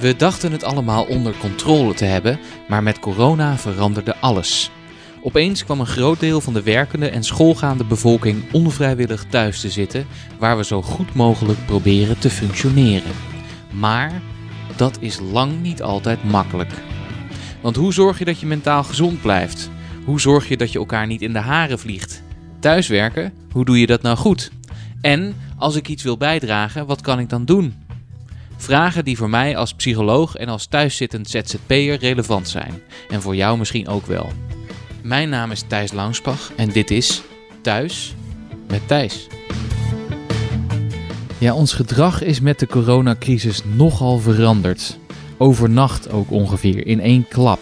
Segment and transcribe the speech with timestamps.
[0.00, 4.70] We dachten het allemaal onder controle te hebben, maar met corona veranderde alles.
[5.22, 10.06] Opeens kwam een groot deel van de werkende en schoolgaande bevolking onvrijwillig thuis te zitten,
[10.38, 13.12] waar we zo goed mogelijk proberen te functioneren.
[13.72, 14.22] Maar
[14.76, 16.72] dat is lang niet altijd makkelijk.
[17.60, 19.70] Want hoe zorg je dat je mentaal gezond blijft?
[20.04, 22.22] Hoe zorg je dat je elkaar niet in de haren vliegt?
[22.60, 24.50] Thuiswerken, hoe doe je dat nou goed?
[25.00, 27.74] En als ik iets wil bijdragen, wat kan ik dan doen?
[28.60, 32.74] Vragen die voor mij als psycholoog en als thuiszittend ZZP'er relevant zijn.
[33.08, 34.32] En voor jou misschien ook wel.
[35.02, 37.22] Mijn naam is Thijs Langspach en dit is
[37.62, 38.14] Thuis
[38.68, 39.26] met Thijs.
[41.38, 44.98] Ja, ons gedrag is met de coronacrisis nogal veranderd.
[45.36, 47.60] Overnacht ook ongeveer, in één klap.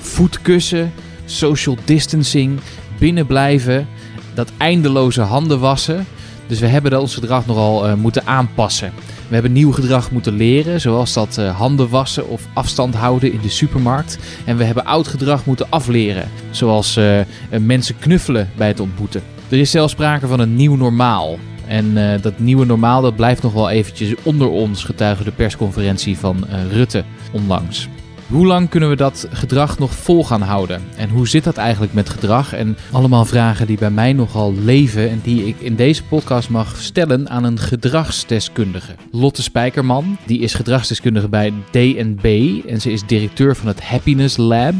[0.00, 0.92] Voetkussen,
[1.24, 2.60] social distancing,
[2.98, 3.88] binnenblijven,
[4.34, 6.06] dat eindeloze handen wassen.
[6.46, 8.92] Dus we hebben ons gedrag nogal uh, moeten aanpassen.
[9.28, 13.40] We hebben nieuw gedrag moeten leren, zoals dat uh, handen wassen of afstand houden in
[13.42, 14.18] de supermarkt.
[14.44, 17.20] En we hebben oud gedrag moeten afleren, zoals uh,
[17.60, 19.22] mensen knuffelen bij het ontmoeten.
[19.48, 21.38] Er is zelfs sprake van een nieuw normaal.
[21.66, 26.46] En dat nieuwe normaal dat blijft nog wel eventjes onder ons, getuige de persconferentie van
[26.70, 27.88] Rutte onlangs.
[28.26, 30.82] Hoe lang kunnen we dat gedrag nog vol gaan houden?
[30.96, 32.52] En hoe zit dat eigenlijk met gedrag?
[32.52, 36.76] En allemaal vragen die bij mij nogal leven en die ik in deze podcast mag
[36.76, 38.94] stellen aan een gedragsdeskundige.
[39.10, 44.74] Lotte Spijkerman, die is gedragsdeskundige bij DNB en ze is directeur van het Happiness Lab.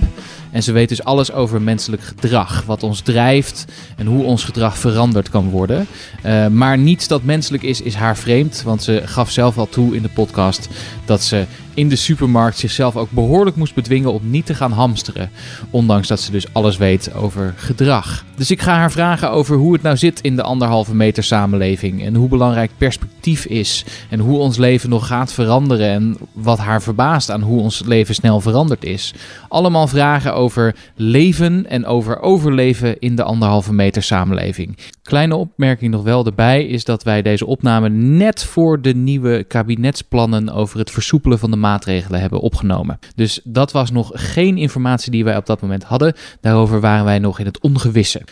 [0.51, 3.65] En ze weet dus alles over menselijk gedrag, wat ons drijft
[3.97, 5.87] en hoe ons gedrag veranderd kan worden.
[6.27, 9.97] Uh, maar niets dat menselijk is, is haar vreemd, want ze gaf zelf al toe
[9.97, 10.69] in de podcast
[11.05, 11.45] dat ze
[11.77, 15.31] in de supermarkt zichzelf ook behoorlijk moest bedwingen om niet te gaan hamsteren.
[15.71, 18.25] Ondanks dat ze dus alles weet over gedrag.
[18.37, 22.05] Dus ik ga haar vragen over hoe het nou zit in de anderhalve meter samenleving.
[22.05, 23.85] En hoe belangrijk perspectief is.
[24.11, 25.89] En hoe ons leven nog gaat veranderen.
[25.89, 29.15] En wat haar verbaast aan hoe ons leven snel veranderd is.
[29.49, 34.77] Allemaal vragen over leven en over overleven in de anderhalve meter samenleving.
[35.03, 40.49] Kleine opmerking nog wel erbij is dat wij deze opname net voor de nieuwe kabinetsplannen
[40.49, 42.99] over het versoepelen van de maatregelen hebben opgenomen.
[43.15, 46.15] Dus dat was nog geen informatie die wij op dat moment hadden.
[46.41, 48.23] Daarover waren wij nog in het ongewisse.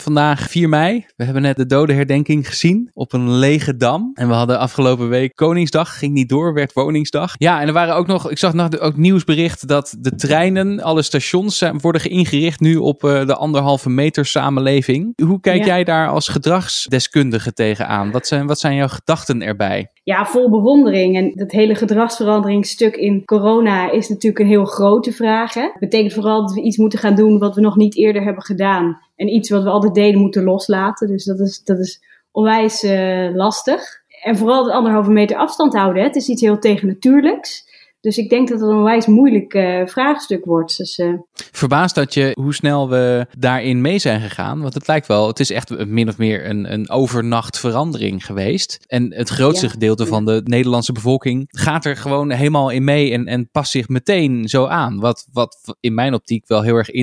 [0.00, 1.06] Vandaag 4 mei.
[1.16, 4.10] We hebben net de dodenherdenking gezien op een lege dam.
[4.14, 5.98] En we hadden afgelopen week Koningsdag.
[5.98, 7.34] Ging niet door, werd Woningsdag.
[7.38, 11.02] Ja, en er waren ook nog, ik zag nog ook nieuwsbericht dat de treinen, alle
[11.02, 15.12] stations worden ingericht nu op uh, de anderhalve meter samenleving.
[15.22, 15.66] Hoe kijk ja.
[15.66, 18.10] jij daar als gedragsdeskundige tegenaan?
[18.10, 19.88] Wat zijn, wat zijn jouw gedachten erbij?
[20.02, 21.16] Ja, vol bewondering.
[21.16, 25.54] En dat hele gedragsveranderingsstuk in corona is natuurlijk een heel grote vraag.
[25.54, 25.62] Hè?
[25.62, 28.42] Dat betekent vooral dat we iets moeten gaan doen wat we nog niet eerder hebben
[28.42, 28.98] gedaan.
[29.16, 31.08] En iets wat we altijd deden moeten loslaten.
[31.08, 34.02] Dus dat is, dat is onwijs uh, lastig.
[34.22, 36.02] En vooral het anderhalve meter afstand houden.
[36.02, 37.72] Het is iets heel tegennatuurlijks.
[38.04, 40.76] Dus ik denk dat het een wijs moeilijk uh, vraagstuk wordt.
[40.76, 41.14] Dus, uh...
[41.32, 44.60] Verbaasd dat je hoe snel we daarin mee zijn gegaan.
[44.60, 48.84] Want het lijkt wel, het is echt min of meer een, een overnacht verandering geweest.
[48.86, 50.08] En het grootste ja, gedeelte ja.
[50.08, 54.48] van de Nederlandse bevolking gaat er gewoon helemaal in mee en, en past zich meteen
[54.48, 55.00] zo aan.
[55.00, 56.90] Wat, wat in mijn optiek wel heel erg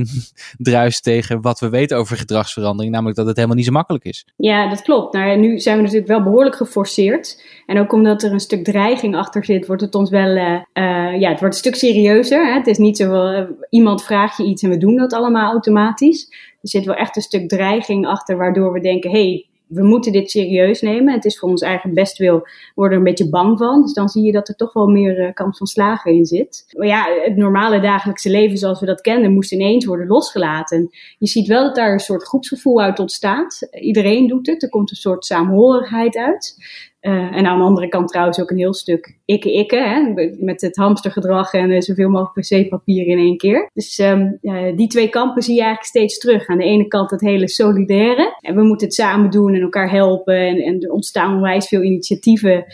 [0.57, 2.93] indruist tegen wat we weten over gedragsverandering.
[2.93, 4.25] Namelijk dat het helemaal niet zo makkelijk is.
[4.35, 5.13] Ja, dat klopt.
[5.13, 7.43] Nou, nu zijn we natuurlijk wel behoorlijk geforceerd.
[7.65, 10.35] En ook omdat er een stuk dreiging achter zit, wordt het ons wel.
[10.35, 12.45] Uh, uh, ja, het wordt een stuk serieuzer.
[12.45, 12.53] Hè?
[12.53, 16.27] Het is niet zo, uh, iemand vraagt je iets en we doen dat allemaal automatisch.
[16.61, 20.31] Er zit wel echt een stuk dreiging achter, waardoor we denken, hey, we moeten dit
[20.31, 21.13] serieus nemen.
[21.13, 23.81] Het is voor ons eigen bestwil, worden er een beetje bang van.
[23.81, 26.65] Dus dan zie je dat er toch wel meer uh, kans van slagen in zit.
[26.77, 30.89] Maar ja, het normale dagelijkse leven zoals we dat kennen, moest ineens worden losgelaten.
[31.17, 33.67] Je ziet wel dat daar een soort groepsgevoel uit ontstaat.
[33.71, 36.55] Iedereen doet het, er komt een soort saamhorigheid uit.
[37.01, 41.53] Uh, en aan de andere kant trouwens ook een heel stuk ikke-ikke, met het hamstergedrag
[41.53, 43.69] en uh, zoveel mogelijk wc-papier in één keer.
[43.73, 46.47] Dus uh, die twee kampen zie je eigenlijk steeds terug.
[46.47, 49.91] Aan de ene kant het hele solidaire, en we moeten het samen doen en elkaar
[49.91, 50.35] helpen.
[50.35, 52.65] En, en er ontstaan onwijs veel initiatieven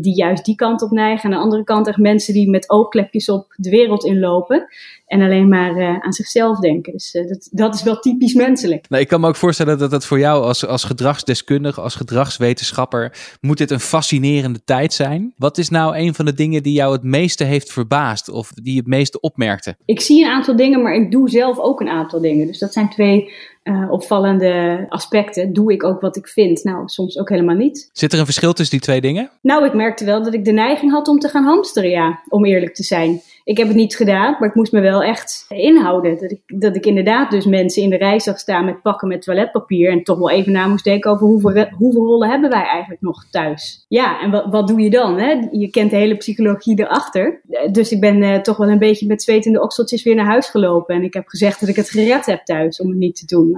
[0.00, 1.24] die juist die kant op neigen.
[1.24, 4.66] Aan de andere kant echt mensen die met oogklepjes op de wereld inlopen
[5.06, 6.92] en alleen maar uh, aan zichzelf denken.
[6.92, 8.88] Dus uh, dat, dat is wel typisch menselijk.
[8.88, 13.36] Nou, ik kan me ook voorstellen dat dat voor jou als, als gedragsdeskundige, als gedragswetenschapper,
[13.40, 15.32] moet dit een fascinerende tijd zijn.
[15.36, 18.72] Wat is nou een van de dingen die jou het meeste heeft verbaasd of die
[18.72, 19.76] je het meeste opmerkte?
[19.84, 22.46] Ik zie een aantal dingen, maar ik doe zelf ook een aantal dingen.
[22.46, 23.32] Dus dat zijn twee
[23.68, 25.52] uh, opvallende aspecten.
[25.52, 26.64] Doe ik ook wat ik vind?
[26.64, 27.90] Nou, soms ook helemaal niet.
[27.92, 29.30] Zit er een verschil tussen die twee dingen?
[29.40, 32.44] Nou, ik merkte wel dat ik de neiging had om te gaan hamsteren, ja, om
[32.44, 33.20] eerlijk te zijn.
[33.44, 36.18] Ik heb het niet gedaan, maar ik moest me wel echt inhouden.
[36.18, 39.22] Dat ik, dat ik inderdaad dus mensen in de rij zag staan met pakken met
[39.22, 39.90] toiletpapier.
[39.90, 43.26] En toch wel even na moest denken over hoeveel, hoeveel rollen hebben wij eigenlijk nog
[43.30, 43.84] thuis.
[43.88, 45.18] Ja, en wat, wat doe je dan?
[45.18, 45.48] Hè?
[45.50, 47.40] Je kent de hele psychologie erachter.
[47.70, 50.94] Dus ik ben uh, toch wel een beetje met zwetende okseltjes weer naar huis gelopen.
[50.94, 53.55] En ik heb gezegd dat ik het gered heb thuis om het niet te doen.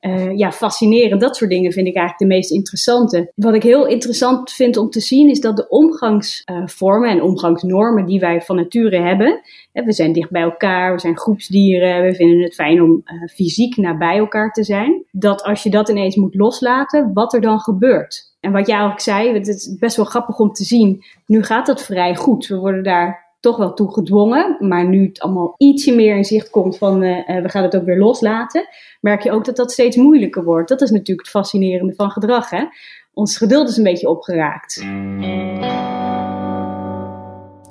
[0.00, 1.20] Uh, ja, fascinerend.
[1.20, 3.32] Dat soort dingen vind ik eigenlijk de meest interessante.
[3.34, 8.20] Wat ik heel interessant vind om te zien is dat de omgangsvormen en omgangsnormen die
[8.20, 9.40] wij van nature hebben.
[9.72, 13.28] Hè, we zijn dicht bij elkaar, we zijn groepsdieren, we vinden het fijn om uh,
[13.34, 15.04] fysiek nabij elkaar te zijn.
[15.10, 18.34] Dat als je dat ineens moet loslaten, wat er dan gebeurt.
[18.40, 21.04] En wat jij ook zei, het is best wel grappig om te zien.
[21.26, 22.46] Nu gaat dat vrij goed.
[22.46, 24.56] We worden daar toch wel toe gedwongen.
[24.58, 27.84] Maar nu het allemaal ietsje meer in zicht komt van uh, we gaan het ook
[27.84, 28.68] weer loslaten,
[29.00, 30.68] merk je ook dat dat steeds moeilijker wordt.
[30.68, 32.50] Dat is natuurlijk het fascinerende van gedrag.
[32.50, 32.64] Hè?
[33.12, 34.84] Ons geduld is een beetje opgeraakt.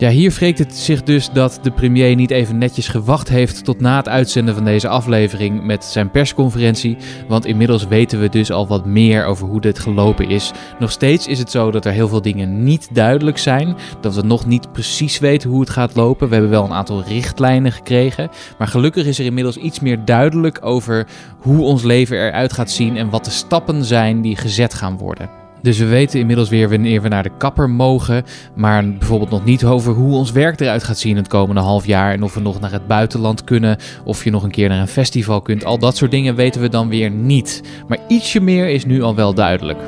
[0.05, 3.79] Ja, hier wreekt het zich dus dat de premier niet even netjes gewacht heeft tot
[3.79, 6.97] na het uitzenden van deze aflevering met zijn persconferentie.
[7.27, 10.51] Want inmiddels weten we dus al wat meer over hoe dit gelopen is.
[10.79, 13.75] Nog steeds is het zo dat er heel veel dingen niet duidelijk zijn.
[14.01, 16.27] Dat we nog niet precies weten hoe het gaat lopen.
[16.27, 18.29] We hebben wel een aantal richtlijnen gekregen.
[18.57, 21.07] Maar gelukkig is er inmiddels iets meer duidelijk over
[21.39, 25.44] hoe ons leven eruit gaat zien en wat de stappen zijn die gezet gaan worden.
[25.65, 28.23] Dus we weten inmiddels weer wanneer we naar de kapper mogen.
[28.55, 32.13] Maar bijvoorbeeld nog niet over hoe ons werk eruit gaat zien het komende half jaar.
[32.13, 33.77] En of we nog naar het buitenland kunnen.
[34.03, 35.65] Of je nog een keer naar een festival kunt.
[35.65, 37.61] Al dat soort dingen weten we dan weer niet.
[37.87, 39.79] Maar ietsje meer is nu al wel duidelijk.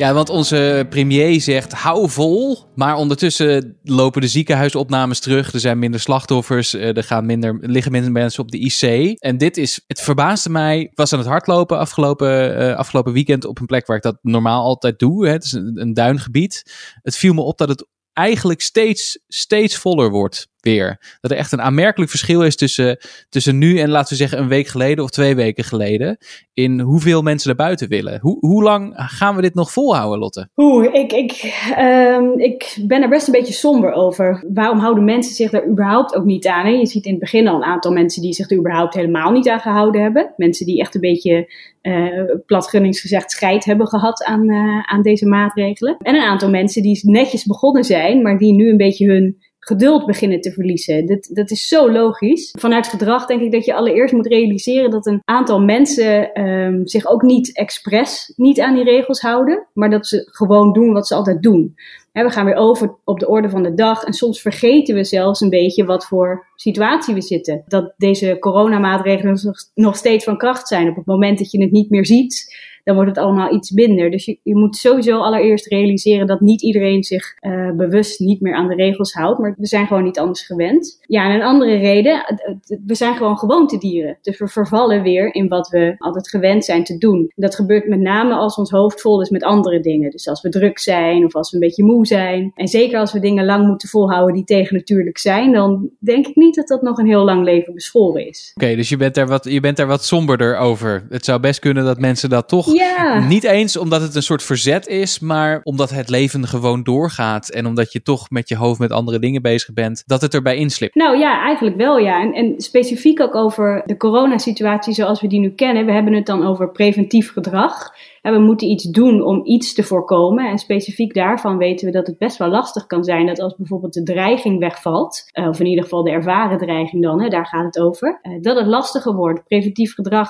[0.00, 2.58] Ja, want onze premier zegt hou vol.
[2.74, 5.52] Maar ondertussen lopen de ziekenhuisopnames terug.
[5.52, 6.74] Er zijn minder slachtoffers.
[6.74, 9.16] Eh, er gaan minder, liggen minder mensen op de IC.
[9.18, 10.90] En dit is, het verbaasde mij.
[10.94, 14.62] Was aan het hardlopen afgelopen, uh, afgelopen weekend op een plek waar ik dat normaal
[14.62, 15.26] altijd doe.
[15.26, 15.32] Hè.
[15.32, 16.62] Het is een, een duingebied.
[17.02, 21.16] Het viel me op dat het eigenlijk steeds, steeds voller wordt weer.
[21.20, 22.98] Dat er echt een aanmerkelijk verschil is tussen,
[23.28, 26.18] tussen nu en laten we zeggen een week geleden of twee weken geleden.
[26.54, 28.20] In hoeveel mensen naar buiten willen.
[28.20, 30.48] Hoe, hoe lang gaan we dit nog volhouden, Lotte?
[30.56, 34.44] Oeh, ik, ik, um, ik ben er best een beetje somber over.
[34.52, 36.78] Waarom houden mensen zich daar überhaupt ook niet aan?
[36.78, 39.48] Je ziet in het begin al een aantal mensen die zich er überhaupt helemaal niet
[39.48, 40.34] aan gehouden hebben.
[40.36, 41.52] Mensen die echt een beetje
[41.82, 45.96] uh, scheid hebben gehad aan, uh, aan deze maatregelen.
[45.98, 50.06] En een aantal mensen die netjes begonnen zijn, maar die nu een beetje hun geduld
[50.06, 51.06] beginnen te verliezen.
[51.06, 52.54] Dat, dat is zo logisch.
[52.58, 57.06] Vanuit gedrag denk ik dat je allereerst moet realiseren dat een aantal mensen um, zich
[57.06, 61.14] ook niet expres niet aan die regels houden, maar dat ze gewoon doen wat ze
[61.14, 61.74] altijd doen.
[62.12, 65.40] we gaan weer over op de orde van de dag en soms vergeten we zelfs
[65.40, 67.62] een beetje wat voor situatie we zitten.
[67.66, 69.40] Dat deze coronamaatregelen
[69.74, 70.88] nog steeds van kracht zijn.
[70.88, 74.10] Op het moment dat je het niet meer ziet, dan wordt het allemaal iets minder.
[74.10, 78.54] Dus je, je moet sowieso allereerst realiseren dat niet iedereen zich uh, bewust niet meer
[78.54, 79.38] aan de regels houdt.
[79.38, 80.98] Maar we zijn gewoon niet anders gewend.
[81.06, 82.38] Ja, en een andere reden,
[82.86, 84.18] we zijn gewoon gewoontedieren.
[84.22, 87.32] Dus we vervallen weer in wat we altijd gewend zijn te doen.
[87.36, 90.10] Dat gebeurt met name als ons hoofd vol is met andere dingen.
[90.10, 92.52] Dus als we druk zijn of als we een beetje moe zijn.
[92.54, 96.54] En zeker als we dingen lang moeten volhouden die tegennatuurlijk zijn, dan denk ik niet
[96.54, 98.52] dat dat nog een heel lang leven beschoren is.
[98.54, 101.06] Oké, dus je bent, daar wat, je bent daar wat somberder over.
[101.08, 103.18] Het zou best kunnen dat mensen dat toch ja.
[103.18, 107.50] Niet eens omdat het een soort verzet is, maar omdat het leven gewoon doorgaat.
[107.50, 110.56] En omdat je toch met je hoofd met andere dingen bezig bent, dat het erbij
[110.56, 110.94] inslipt.
[110.94, 112.20] Nou ja, eigenlijk wel ja.
[112.20, 115.86] En, en specifiek ook over de coronasituatie zoals we die nu kennen.
[115.86, 117.92] We hebben het dan over preventief gedrag.
[118.22, 120.48] We moeten iets doen om iets te voorkomen.
[120.48, 123.92] En specifiek daarvan weten we dat het best wel lastig kan zijn dat als bijvoorbeeld
[123.92, 127.64] de dreiging wegvalt, uh, of in ieder geval de ervaren dreiging dan, hè, daar gaat
[127.64, 129.44] het over, uh, dat het lastiger wordt.
[129.44, 130.28] Preventief gedrag,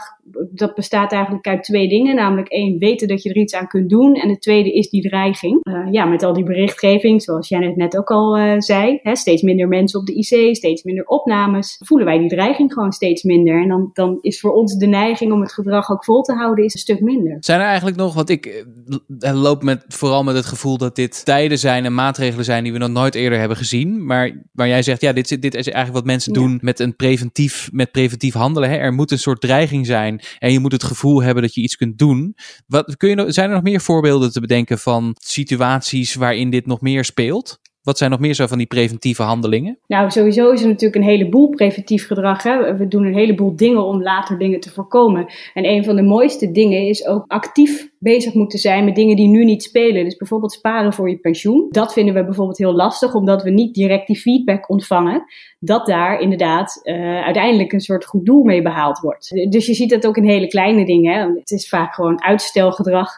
[0.53, 2.15] dat bestaat eigenlijk uit twee dingen.
[2.15, 4.15] Namelijk één, weten dat je er iets aan kunt doen.
[4.15, 5.59] En het tweede is die dreiging.
[5.63, 9.69] Uh, ja, met al die berichtgeving, zoals jij net ook al zei, hè, steeds minder
[9.69, 13.63] mensen op de IC, steeds minder opnames, voelen wij die dreiging gewoon steeds minder.
[13.63, 16.65] En dan, dan is voor ons de neiging om het gedrag ook vol te houden
[16.65, 17.37] is een stuk minder.
[17.41, 18.15] Zijn nog?
[18.15, 18.65] Want ik
[19.19, 22.73] eh, loop met, vooral met het gevoel dat dit tijden zijn en maatregelen zijn die
[22.73, 24.07] we nog nooit eerder hebben gezien.
[24.07, 27.69] Maar waar jij zegt, ja, dit, dit is eigenlijk wat mensen doen met een preventief,
[27.73, 28.71] met preventief handelen.
[28.71, 28.77] Hè?
[28.77, 31.77] Er moet een soort dreiging zijn en je moet het gevoel hebben dat je iets
[31.77, 32.37] kunt doen.
[32.67, 36.81] Wat, kun je, zijn er nog meer voorbeelden te bedenken van situaties waarin dit nog
[36.81, 37.61] meer speelt?
[37.83, 39.79] Wat zijn nog meer zo van die preventieve handelingen?
[39.87, 42.43] Nou, sowieso is er natuurlijk een heleboel preventief gedrag.
[42.43, 42.77] Hè?
[42.77, 45.27] We doen een heleboel dingen om later dingen te voorkomen.
[45.55, 49.29] En een van de mooiste dingen is ook actief bezig moeten zijn met dingen die
[49.29, 50.05] nu niet spelen.
[50.05, 51.67] Dus bijvoorbeeld sparen voor je pensioen.
[51.71, 55.25] Dat vinden we bijvoorbeeld heel lastig, omdat we niet direct die feedback ontvangen.
[55.59, 59.29] Dat daar inderdaad uh, uiteindelijk een soort goed doel mee behaald wordt.
[59.51, 61.15] Dus je ziet dat ook in hele kleine dingen.
[61.15, 61.39] Hè?
[61.39, 63.11] Het is vaak gewoon uitstelgedrag.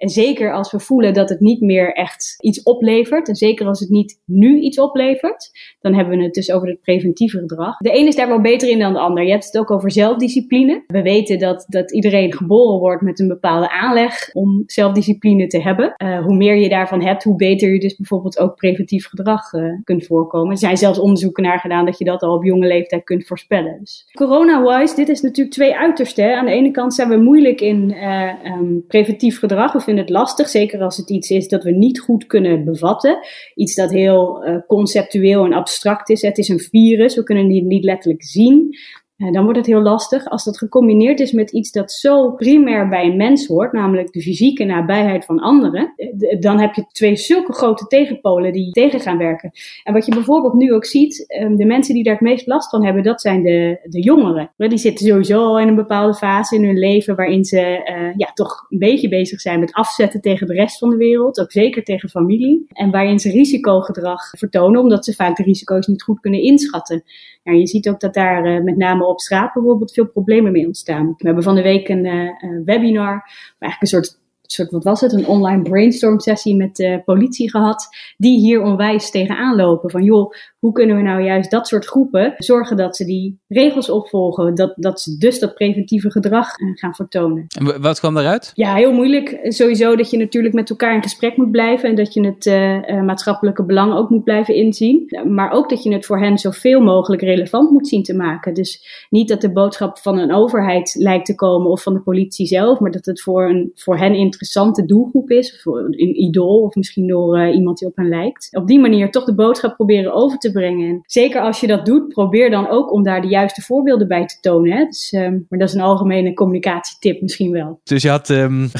[0.00, 3.28] En zeker als we voelen dat het niet meer echt iets oplevert.
[3.28, 5.50] En zeker als het niet nu iets oplevert.
[5.80, 7.76] Dan hebben we het dus over het preventieve gedrag.
[7.76, 9.24] De een is daar wel beter in dan de ander.
[9.24, 10.84] Je hebt het ook over zelfdiscipline.
[10.86, 15.94] We weten dat, dat iedereen geboren wordt met een bepaalde aanleg om zelfdiscipline te hebben.
[15.96, 19.62] Uh, hoe meer je daarvan hebt, hoe beter je dus bijvoorbeeld ook preventief gedrag uh,
[19.84, 20.50] kunt voorkomen.
[20.50, 23.78] Er zijn zelfs onderzoeken naar gedaan dat je dat al op jonge leeftijd kunt voorspellen.
[23.78, 26.36] Dus corona-wise, dit is natuurlijk twee uitersten.
[26.36, 29.74] Aan de ene kant zijn we moeilijk in uh, um, preventief gedrag.
[29.96, 33.18] Het lastig, zeker als het iets is dat we niet goed kunnen bevatten.
[33.54, 36.22] Iets dat heel conceptueel en abstract is.
[36.22, 38.76] Het is een virus, we kunnen het niet letterlijk zien.
[39.20, 40.28] Eh, dan wordt het heel lastig.
[40.28, 44.22] Als dat gecombineerd is met iets dat zo primair bij een mens hoort, namelijk de
[44.22, 49.18] fysieke nabijheid van anderen, eh, dan heb je twee zulke grote tegenpolen die tegen gaan
[49.18, 49.50] werken.
[49.84, 52.70] En wat je bijvoorbeeld nu ook ziet, ehm, de mensen die daar het meest last
[52.70, 54.50] van hebben, dat zijn de, de jongeren.
[54.56, 58.30] Die zitten sowieso al in een bepaalde fase in hun leven waarin ze uh, ja,
[58.34, 61.84] toch een beetje bezig zijn met afzetten tegen de rest van de wereld, ook zeker
[61.84, 62.66] tegen familie.
[62.68, 67.02] En waarin ze risicogedrag vertonen, omdat ze vaak de risico's niet goed kunnen inschatten.
[67.42, 70.66] Ja, je ziet ook dat daar uh, met name op straat bijvoorbeeld veel problemen mee
[70.66, 71.06] ontstaan.
[71.06, 72.30] We hebben van de week een uh,
[72.64, 73.22] webinar,
[73.58, 74.19] eigenlijk een soort
[74.52, 79.10] soort, wat was het, een online brainstorm sessie met de politie gehad, die hier onwijs
[79.10, 79.90] tegenaan lopen.
[79.90, 83.90] Van joh, hoe kunnen we nou juist dat soort groepen zorgen dat ze die regels
[83.90, 87.46] opvolgen, dat, dat ze dus dat preventieve gedrag eh, gaan vertonen.
[87.58, 88.52] En wat kwam daaruit?
[88.54, 89.38] Ja, heel moeilijk.
[89.42, 93.02] Sowieso dat je natuurlijk met elkaar in gesprek moet blijven en dat je het uh,
[93.02, 95.22] maatschappelijke belang ook moet blijven inzien.
[95.28, 98.54] Maar ook dat je het voor hen zoveel mogelijk relevant moet zien te maken.
[98.54, 102.46] Dus niet dat de boodschap van een overheid lijkt te komen of van de politie
[102.46, 106.74] zelf, maar dat het voor, een, voor hen interessante doelgroep is, voor een idool of
[106.74, 108.48] misschien door uh, iemand die op hen lijkt.
[108.52, 110.88] Op die manier toch de boodschap proberen over te brengen.
[110.88, 114.26] En zeker als je dat doet, probeer dan ook om daar de juiste voorbeelden bij
[114.26, 114.72] te tonen.
[114.72, 114.84] Hè?
[114.84, 117.80] Dus, um, maar dat is een algemene communicatietip misschien wel.
[117.84, 118.70] Dus je had um,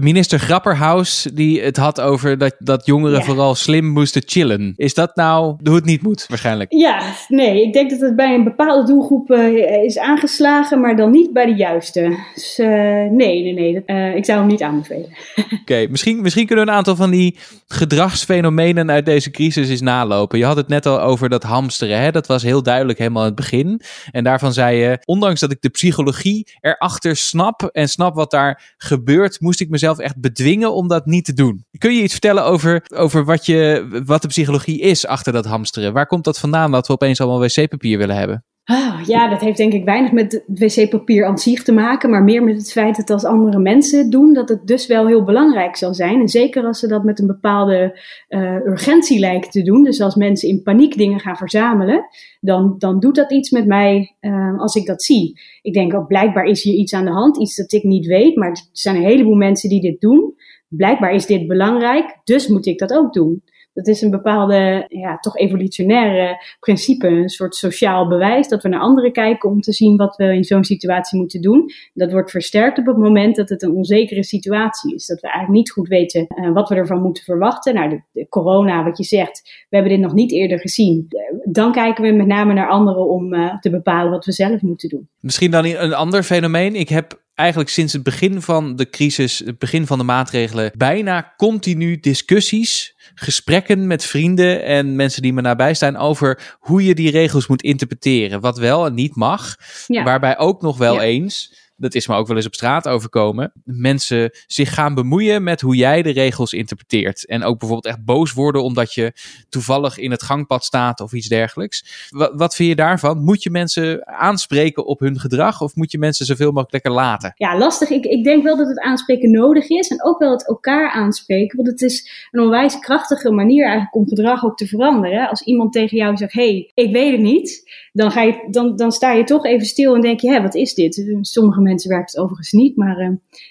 [0.00, 3.24] minister Grapperhaus die het had over dat, dat jongeren ja.
[3.24, 4.72] vooral slim moesten chillen.
[4.76, 6.72] Is dat nou hoe het niet moet waarschijnlijk?
[6.72, 7.62] Ja, nee.
[7.62, 11.46] Ik denk dat het bij een bepaalde doelgroep uh, is aangeslagen, maar dan niet bij
[11.46, 12.16] de juiste.
[12.34, 12.66] Dus uh,
[13.10, 14.14] nee, nee, nee.
[14.14, 15.01] Ik zou hem niet aanbevelen.
[15.60, 20.38] Oké, misschien, misschien kunnen we een aantal van die gedragsfenomenen uit deze crisis eens nalopen.
[20.38, 22.00] Je had het net al over dat hamsteren.
[22.00, 22.10] Hè?
[22.10, 23.80] Dat was heel duidelijk helemaal in het begin.
[24.10, 28.74] En daarvan zei je, ondanks dat ik de psychologie erachter snap en snap wat daar
[28.76, 31.64] gebeurt, moest ik mezelf echt bedwingen om dat niet te doen.
[31.78, 35.92] Kun je iets vertellen over, over wat, je, wat de psychologie is achter dat hamsteren?
[35.92, 38.44] Waar komt dat vandaan dat we opeens allemaal wc-papier willen hebben?
[38.70, 42.42] Oh, ja, dat heeft denk ik weinig met wc-papier aan zich te maken, maar meer
[42.42, 45.76] met het feit dat als andere mensen het doen, dat het dus wel heel belangrijk
[45.76, 46.20] zal zijn.
[46.20, 50.14] En zeker als ze dat met een bepaalde uh, urgentie lijken te doen, dus als
[50.14, 52.06] mensen in paniek dingen gaan verzamelen,
[52.40, 55.40] dan, dan doet dat iets met mij uh, als ik dat zie.
[55.62, 58.36] Ik denk ook, blijkbaar is hier iets aan de hand, iets dat ik niet weet,
[58.36, 60.34] maar er zijn een heleboel mensen die dit doen.
[60.68, 63.42] Blijkbaar is dit belangrijk, dus moet ik dat ook doen.
[63.72, 68.80] Dat is een bepaalde, ja, toch evolutionaire principe, een soort sociaal bewijs dat we naar
[68.80, 71.70] anderen kijken om te zien wat we in zo'n situatie moeten doen.
[71.94, 75.06] Dat wordt versterkt op het moment dat het een onzekere situatie is.
[75.06, 77.74] Dat we eigenlijk niet goed weten uh, wat we ervan moeten verwachten.
[77.74, 81.06] Nou, de, de, corona, wat je zegt, we hebben dit nog niet eerder gezien.
[81.44, 84.88] Dan kijken we met name naar anderen om uh, te bepalen wat we zelf moeten
[84.88, 85.08] doen.
[85.20, 86.74] Misschien dan een ander fenomeen.
[86.74, 91.34] Ik heb eigenlijk sinds het begin van de crisis, het begin van de maatregelen, bijna
[91.36, 97.10] continu discussies, gesprekken met vrienden en mensen die me nabij staan over hoe je die
[97.10, 98.40] regels moet interpreteren.
[98.40, 99.56] Wat wel en niet mag.
[99.86, 100.02] Ja.
[100.02, 101.02] Waarbij ook nog wel ja.
[101.02, 105.60] eens dat is me ook wel eens op straat overkomen, mensen zich gaan bemoeien met
[105.60, 107.26] hoe jij de regels interpreteert.
[107.26, 109.12] En ook bijvoorbeeld echt boos worden omdat je
[109.48, 112.08] toevallig in het gangpad staat of iets dergelijks.
[112.10, 113.24] Wat, wat vind je daarvan?
[113.24, 117.32] Moet je mensen aanspreken op hun gedrag of moet je mensen zoveel mogelijk lekker laten?
[117.36, 117.90] Ja, lastig.
[117.90, 121.56] Ik, ik denk wel dat het aanspreken nodig is en ook wel het elkaar aanspreken.
[121.56, 125.28] Want het is een onwijs krachtige manier eigenlijk om gedrag ook te veranderen.
[125.28, 128.92] Als iemand tegen jou zegt, hey, ik weet het niet, dan, ga je, dan, dan
[128.92, 131.16] sta je toch even stil en denk je, hé, wat is dit?
[131.20, 133.08] Sommige mensen werkt het overigens niet, maar uh,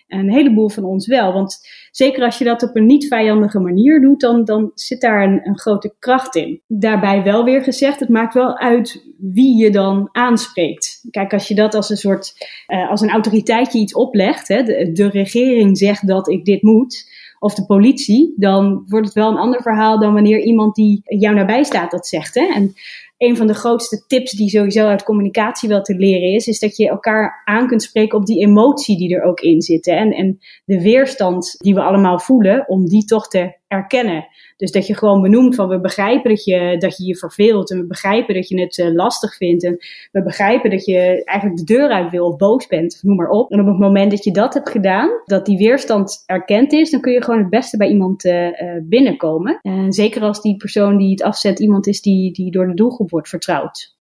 [0.08, 1.34] een heleboel van ons wel.
[1.34, 5.24] Want zeker als je dat op een niet vijandige manier doet, dan, dan zit daar
[5.24, 6.62] een, een grote kracht in.
[6.68, 11.08] Daarbij wel weer gezegd, het maakt wel uit wie je dan aanspreekt.
[11.10, 12.34] Kijk, als je dat als een soort,
[12.68, 17.10] uh, als een autoriteitje iets oplegt, hè, de, de regering zegt dat ik dit moet,
[17.40, 21.36] of de politie, dan wordt het wel een ander verhaal dan wanneer iemand die jou
[21.36, 22.36] nabij staat dat zegt.
[22.36, 22.52] Hè?
[22.54, 22.74] En
[23.22, 26.78] een van de grootste tips die sowieso uit communicatie wel te leren is, is dat
[26.78, 29.88] je elkaar aan kunt spreken op die emotie die er ook in zit.
[29.88, 34.28] En, en de weerstand die we allemaal voelen, om die toch te erkennen.
[34.62, 37.78] Dus dat je gewoon benoemt van we begrijpen dat je dat je, je verveelt en
[37.78, 39.78] we begrijpen dat je het uh, lastig vindt en
[40.12, 43.52] we begrijpen dat je eigenlijk de deur uit wil of boos bent, noem maar op.
[43.52, 47.02] En op het moment dat je dat hebt gedaan, dat die weerstand erkend is, dan
[47.02, 48.52] kun je gewoon het beste bij iemand uh, uh,
[48.84, 49.60] binnenkomen.
[49.62, 53.10] En zeker als die persoon die het afzet iemand is die, die door de doelgroep
[53.10, 53.96] wordt vertrouwd.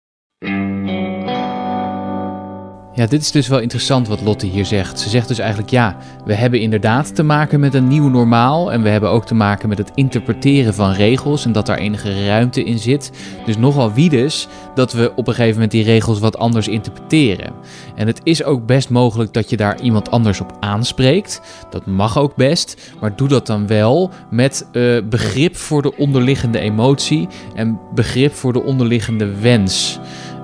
[2.94, 5.00] Ja, dit is dus wel interessant wat Lotte hier zegt.
[5.00, 8.82] Ze zegt dus eigenlijk ja, we hebben inderdaad te maken met een nieuw normaal en
[8.82, 12.64] we hebben ook te maken met het interpreteren van regels en dat daar enige ruimte
[12.64, 13.12] in zit.
[13.46, 17.52] Dus nogal wie dus dat we op een gegeven moment die regels wat anders interpreteren.
[17.96, 21.42] En het is ook best mogelijk dat je daar iemand anders op aanspreekt.
[21.70, 26.60] Dat mag ook best, maar doe dat dan wel met uh, begrip voor de onderliggende
[26.60, 30.00] emotie en begrip voor de onderliggende wens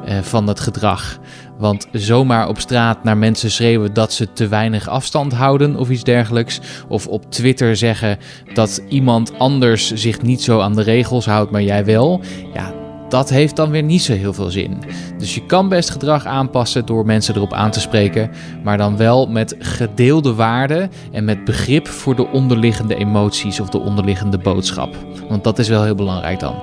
[0.08, 1.20] uh, van het gedrag.
[1.58, 6.04] Want zomaar op straat naar mensen schreeuwen dat ze te weinig afstand houden of iets
[6.04, 6.60] dergelijks.
[6.88, 8.18] Of op Twitter zeggen
[8.54, 12.22] dat iemand anders zich niet zo aan de regels houdt, maar jij wel.
[12.54, 12.74] Ja,
[13.10, 14.78] dat heeft dan weer niet zo heel veel zin.
[15.18, 18.32] Dus je kan best gedrag aanpassen door mensen erop aan te spreken,
[18.64, 23.80] maar dan wel met gedeelde waarden en met begrip voor de onderliggende emoties of de
[23.80, 24.96] onderliggende boodschap.
[25.30, 26.56] Want dat is wel heel belangrijk dan.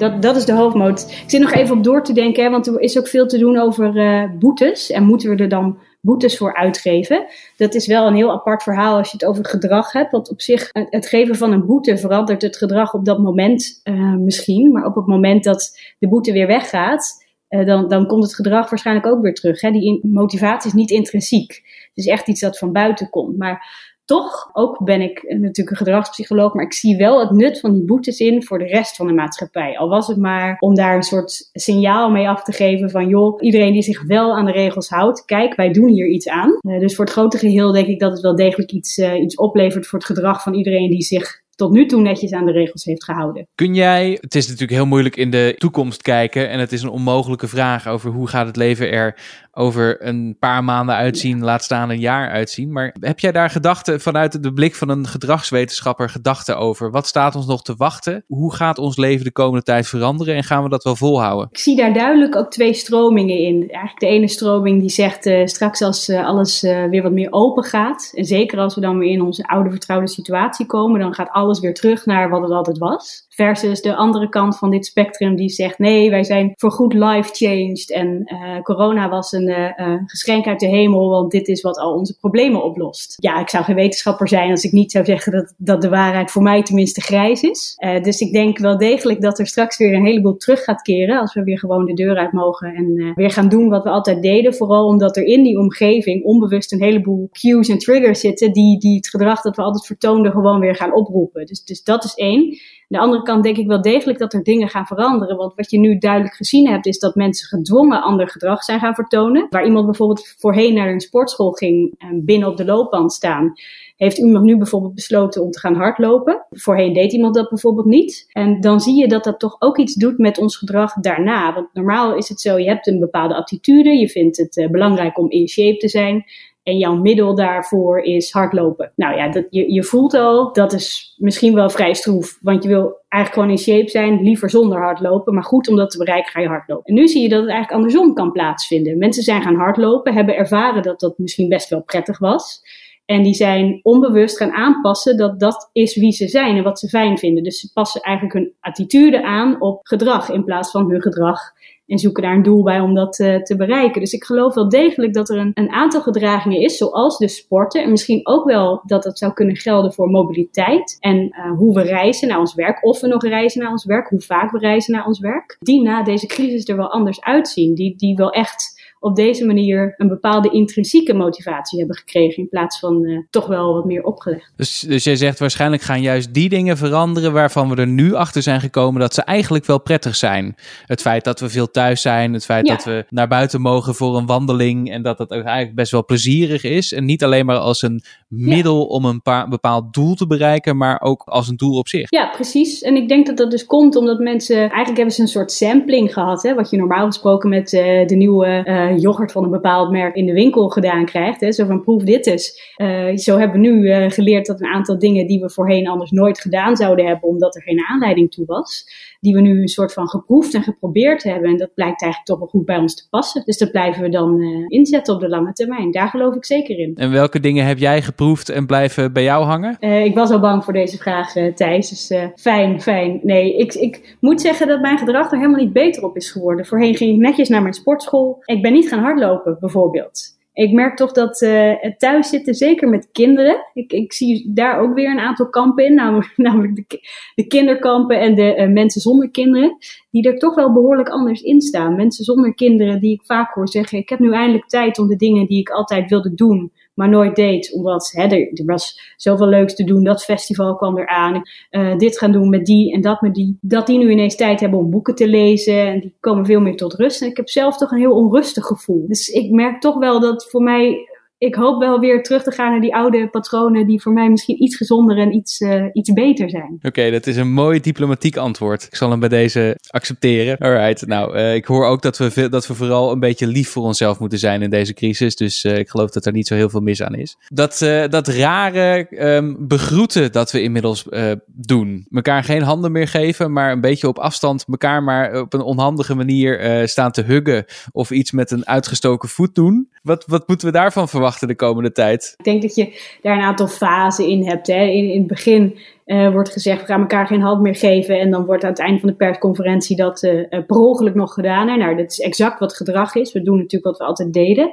[0.00, 1.00] Dat, dat is de hoofdmoot.
[1.00, 3.38] Ik zit nog even op door te denken, hè, want er is ook veel te
[3.38, 4.90] doen over uh, boetes.
[4.90, 7.26] En moeten we er dan boetes voor uitgeven?
[7.56, 10.10] Dat is wel een heel apart verhaal als je het over gedrag hebt.
[10.10, 14.14] Want op zich, het geven van een boete verandert het gedrag op dat moment uh,
[14.14, 14.72] misschien.
[14.72, 18.70] Maar op het moment dat de boete weer weggaat, uh, dan, dan komt het gedrag
[18.70, 19.60] waarschijnlijk ook weer terug.
[19.60, 19.70] Hè?
[19.70, 21.50] Die motivatie is niet intrinsiek.
[21.94, 23.36] Het is echt iets dat van buiten komt.
[23.36, 27.72] Maar toch, ook ben ik natuurlijk een gedragspsycholoog, maar ik zie wel het nut van
[27.72, 29.78] die boetes in voor de rest van de maatschappij.
[29.78, 33.42] Al was het maar om daar een soort signaal mee af te geven van, joh,
[33.42, 36.58] iedereen die zich wel aan de regels houdt, kijk, wij doen hier iets aan.
[36.60, 39.36] Uh, dus voor het grote geheel denk ik dat het wel degelijk iets, uh, iets
[39.36, 42.84] oplevert voor het gedrag van iedereen die zich tot nu toe netjes aan de regels
[42.84, 43.46] heeft gehouden.
[43.54, 46.88] Kun jij, het is natuurlijk heel moeilijk in de toekomst kijken en het is een
[46.88, 49.18] onmogelijke vraag over hoe gaat het leven er
[49.60, 52.72] over een paar maanden uitzien, laat staan een jaar uitzien.
[52.72, 56.90] Maar heb jij daar gedachten vanuit de blik van een gedragswetenschapper gedachten over?
[56.90, 58.24] Wat staat ons nog te wachten?
[58.26, 61.48] Hoe gaat ons leven de komende tijd veranderen en gaan we dat wel volhouden?
[61.50, 63.60] Ik zie daar duidelijk ook twee stromingen in.
[63.60, 67.32] Eigenlijk de ene stroming die zegt uh, straks als uh, alles uh, weer wat meer
[67.32, 71.14] open gaat, en zeker als we dan weer in onze oude vertrouwde situatie komen, dan
[71.14, 73.24] gaat alles weer terug naar wat het altijd was.
[73.40, 77.30] Versus de andere kant van dit spectrum die zegt nee, wij zijn voor goed life
[77.32, 81.78] changed en uh, corona was een uh, geschenk uit de hemel, want dit is wat
[81.78, 83.14] al onze problemen oplost.
[83.16, 86.30] Ja, ik zou geen wetenschapper zijn als ik niet zou zeggen dat, dat de waarheid
[86.30, 87.76] voor mij tenminste grijs is.
[87.78, 91.20] Uh, dus ik denk wel degelijk dat er straks weer een heleboel terug gaat keren
[91.20, 94.22] als we weer gewoon de deur uit mogen en weer gaan doen wat we altijd
[94.22, 94.54] deden.
[94.54, 98.96] Vooral omdat er in die omgeving onbewust een heleboel cues en triggers zitten die, die
[98.96, 101.46] het gedrag dat we altijd vertoonden gewoon weer gaan oproepen.
[101.46, 102.58] Dus, dus dat is één
[102.90, 105.36] de andere kant denk ik wel degelijk dat er dingen gaan veranderen.
[105.36, 108.94] Want wat je nu duidelijk gezien hebt, is dat mensen gedwongen ander gedrag zijn gaan
[108.94, 109.46] vertonen.
[109.50, 113.52] Waar iemand bijvoorbeeld voorheen naar een sportschool ging en binnen op de loopband staan,
[113.96, 116.46] heeft iemand nu bijvoorbeeld besloten om te gaan hardlopen.
[116.50, 118.26] Voorheen deed iemand dat bijvoorbeeld niet.
[118.32, 121.54] En dan zie je dat dat toch ook iets doet met ons gedrag daarna.
[121.54, 125.18] Want normaal is het zo, je hebt een bepaalde attitude, je vindt het uh, belangrijk
[125.18, 126.24] om in shape te zijn.
[126.62, 128.92] En jouw middel daarvoor is hardlopen.
[128.96, 132.38] Nou ja, dat, je, je voelt al, dat is misschien wel vrij stroef.
[132.40, 135.34] Want je wil eigenlijk gewoon in shape zijn, liever zonder hardlopen.
[135.34, 136.84] Maar goed, om dat te bereiken ga je hardlopen.
[136.84, 138.98] En nu zie je dat het eigenlijk andersom kan plaatsvinden.
[138.98, 142.62] Mensen zijn gaan hardlopen, hebben ervaren dat dat misschien best wel prettig was.
[143.10, 146.88] En die zijn onbewust gaan aanpassen dat dat is wie ze zijn en wat ze
[146.88, 147.42] fijn vinden.
[147.42, 151.40] Dus ze passen eigenlijk hun attitude aan op gedrag in plaats van hun gedrag
[151.86, 154.00] en zoeken daar een doel bij om dat uh, te bereiken.
[154.00, 157.82] Dus ik geloof wel degelijk dat er een, een aantal gedragingen is, zoals de sporten.
[157.82, 160.96] En misschien ook wel dat dat zou kunnen gelden voor mobiliteit.
[161.00, 164.08] En uh, hoe we reizen naar ons werk, of we nog reizen naar ons werk,
[164.08, 165.56] hoe vaak we reizen naar ons werk.
[165.60, 167.74] Die na deze crisis er wel anders uitzien.
[167.74, 172.78] Die, die wel echt op deze manier een bepaalde intrinsieke motivatie hebben gekregen in plaats
[172.78, 174.52] van uh, toch wel wat meer opgelegd.
[174.56, 178.42] Dus, dus jij zegt waarschijnlijk gaan juist die dingen veranderen waarvan we er nu achter
[178.42, 180.54] zijn gekomen dat ze eigenlijk wel prettig zijn.
[180.86, 182.74] Het feit dat we veel thuis zijn, het feit ja.
[182.74, 186.04] dat we naar buiten mogen voor een wandeling en dat dat ook eigenlijk best wel
[186.04, 190.76] plezierig is en niet alleen maar als een middel om een bepaald doel te bereiken,
[190.76, 192.10] maar ook als een doel op zich.
[192.10, 192.82] Ja, precies.
[192.82, 196.12] En ik denk dat dat dus komt omdat mensen, eigenlijk hebben ze een soort sampling
[196.12, 199.90] gehad, hè, wat je normaal gesproken met uh, de nieuwe uh, yoghurt van een bepaald
[199.90, 201.40] merk in de winkel gedaan krijgt.
[201.40, 201.52] Hè.
[201.52, 202.74] Zo van proef dit eens.
[202.76, 206.40] Uh, zo hebben we nu geleerd dat een aantal dingen die we voorheen anders nooit
[206.40, 208.84] gedaan zouden hebben, omdat er geen aanleiding toe was,
[209.20, 211.50] die we nu een soort van geproefd en geprobeerd hebben.
[211.50, 213.42] En dat blijkt eigenlijk toch wel goed bij ons te passen.
[213.44, 215.90] Dus dat blijven we dan inzetten op de lange termijn.
[215.90, 216.92] Daar geloof ik zeker in.
[216.94, 219.80] En welke dingen heb jij geproefd en blijven bij jou hangen?
[219.80, 221.88] ik was al bang voor deze vraag, Thijs.
[221.88, 223.20] Dus fijn, fijn.
[223.22, 226.66] Nee, ik, ik moet zeggen dat mijn gedrag er helemaal niet beter op is geworden.
[226.66, 228.42] Voorheen ging ik netjes naar mijn sportschool.
[228.44, 230.38] Ik ben niet gaan hardlopen, bijvoorbeeld.
[230.52, 233.66] Ik merk toch dat uh, thuis zitten, zeker met kinderen.
[233.74, 237.00] Ik, ik zie daar ook weer een aantal kampen in, namelijk, namelijk de,
[237.34, 239.76] de kinderkampen en de mensen zonder kinderen,
[240.10, 241.96] die er toch wel behoorlijk anders in staan.
[241.96, 245.16] Mensen zonder kinderen die ik vaak hoor zeggen: Ik heb nu eindelijk tijd om de
[245.16, 247.72] dingen die ik altijd wilde doen, maar nooit deed.
[247.72, 250.04] Omdat hè, er, er, was zoveel leuks te doen.
[250.04, 251.42] Dat festival kwam eraan.
[251.70, 253.58] Uh, dit gaan doen met die en dat met die.
[253.60, 255.86] Dat die nu ineens tijd hebben om boeken te lezen.
[255.86, 257.22] En die komen veel meer tot rust.
[257.22, 259.06] En ik heb zelf toch een heel onrustig gevoel.
[259.06, 261.08] Dus ik merk toch wel dat voor mij
[261.40, 264.62] ik hoop wel weer terug te gaan naar die oude patronen die voor mij misschien
[264.62, 266.78] iets gezonder en iets, uh, iets beter zijn.
[266.82, 268.82] Oké, dat is een mooi diplomatiek antwoord.
[268.82, 270.58] Ik zal hem bij deze accepteren.
[270.58, 273.82] Alright, nou, uh, ik hoor ook dat we, dat we vooral een beetje lief voor
[273.82, 275.36] onszelf moeten zijn in deze crisis.
[275.36, 277.36] Dus uh, ik geloof dat er niet zo heel veel mis aan is.
[277.48, 277.78] Dat,
[278.10, 281.06] dat rare um, begroeten dat we inmiddels
[281.46, 282.06] doen.
[282.08, 286.14] Mekaar geen handen meer geven, maar een beetje op afstand mekaar maar op een onhandige
[286.14, 287.64] manier staan te huggen.
[287.92, 289.88] Of iets met een uitgestoken voet doen.
[290.02, 292.34] Wat, wat moeten we daarvan verwachten de komende tijd?
[292.36, 294.66] Ik denk dat je daar een aantal fasen in hebt.
[294.66, 294.82] Hè.
[294.82, 298.20] In, het begin uh, wordt gezegd, we gaan elkaar geen hand meer geven.
[298.20, 301.68] En dan wordt aan het eind van de persconferentie dat uh, per ongeluk nog gedaan.
[301.68, 301.76] Hè.
[301.76, 303.32] Nou, dat is exact wat gedrag is.
[303.32, 304.64] We doen natuurlijk wat we altijd deden.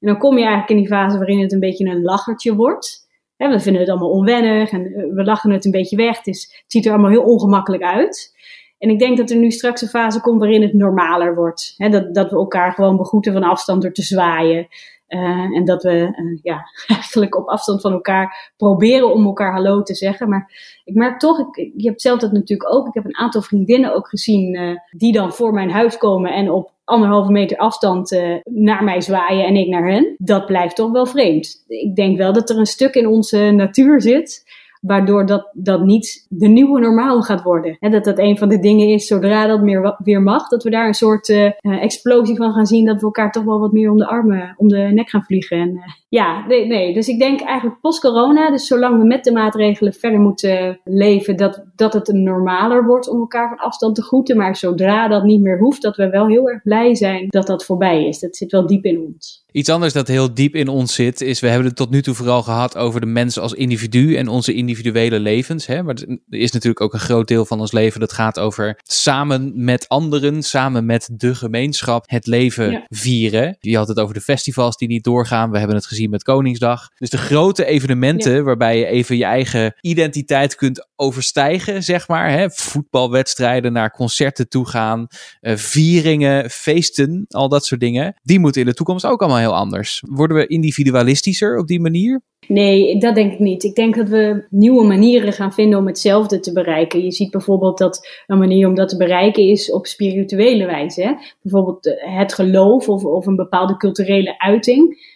[0.00, 3.06] En dan kom je eigenlijk in die fase waarin het een beetje een lachertje wordt.
[3.36, 4.82] Hè, we vinden het allemaal onwennig en
[5.14, 6.16] we lachen het een beetje weg.
[6.16, 8.36] Het, is, het ziet er allemaal heel ongemakkelijk uit.
[8.78, 11.74] En ik denk dat er nu straks een fase komt waarin het normaler wordt.
[11.76, 14.66] dat, dat we elkaar gewoon begroeten van afstand door te zwaaien.
[15.08, 19.82] Uh, en dat we uh, ja, eigenlijk op afstand van elkaar proberen om elkaar hallo
[19.82, 20.28] te zeggen.
[20.28, 22.86] Maar ik merk toch, ik, je hebt zelf dat natuurlijk ook.
[22.86, 26.50] Ik heb een aantal vriendinnen ook gezien uh, die dan voor mijn huis komen en
[26.50, 30.14] op anderhalve meter afstand naar mij zwaaien en ik naar hen.
[30.18, 31.64] Dat blijft toch wel vreemd.
[31.66, 34.44] Ik denk wel dat er een stuk in onze natuur zit
[34.80, 37.76] waardoor dat, dat niet de nieuwe normaal gaat worden.
[37.80, 40.70] En dat dat een van de dingen is, zodra dat meer, weer mag, dat we
[40.70, 43.90] daar een soort uh, explosie van gaan zien, dat we elkaar toch wel wat meer
[43.90, 45.58] om de armen, om de nek gaan vliegen.
[45.58, 49.32] En, uh, ja, nee, nee, dus ik denk eigenlijk post-corona, dus zolang we met de
[49.32, 54.36] maatregelen verder moeten leven, dat, dat het normaler wordt om elkaar van afstand te groeten.
[54.36, 57.64] Maar zodra dat niet meer hoeft, dat we wel heel erg blij zijn dat dat
[57.64, 58.18] voorbij is.
[58.18, 59.46] Dat zit wel diep in ons.
[59.58, 62.14] Iets anders dat heel diep in ons zit, is we hebben het tot nu toe
[62.14, 65.66] vooral gehad over de mens als individu en onze individuele levens.
[65.66, 65.82] Hè?
[65.82, 65.94] Maar
[66.28, 69.88] er is natuurlijk ook een groot deel van ons leven dat gaat over samen met
[69.88, 73.56] anderen, samen met de gemeenschap, het leven vieren.
[73.60, 75.50] Je had het over de festivals die niet doorgaan.
[75.50, 76.88] We hebben het gezien met Koningsdag.
[76.98, 82.30] Dus de grote evenementen waarbij je even je eigen identiteit kunt overstijgen, zeg maar.
[82.30, 82.50] Hè?
[82.50, 85.06] Voetbalwedstrijden, naar concerten toe gaan,
[85.40, 88.14] uh, vieringen, feesten, al dat soort dingen.
[88.22, 90.02] Die moeten in de toekomst ook allemaal heel anders.
[90.06, 92.20] Worden we individualistischer op die manier?
[92.48, 93.64] Nee, dat denk ik niet.
[93.64, 97.04] Ik denk dat we nieuwe manieren gaan vinden om hetzelfde te bereiken.
[97.04, 101.02] Je ziet bijvoorbeeld dat een manier om dat te bereiken is op spirituele wijze.
[101.02, 101.12] Hè?
[101.42, 105.06] Bijvoorbeeld eh, het geloof of, of een bepaalde culturele uiting.